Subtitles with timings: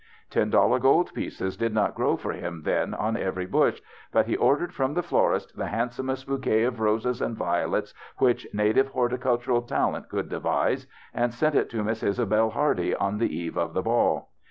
[0.31, 3.79] Ten dollar gold pieces did not grow for liim then on every bush,
[4.11, 8.47] but he ordered from the florist the handsomest bou quet of roses and violets which
[8.51, 13.37] native horti cultural talent could devise, and sent it to Miss Isabelle Hardy on the
[13.37, 14.31] eve of the ball.